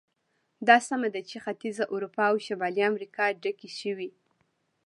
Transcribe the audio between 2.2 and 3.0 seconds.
او شمالي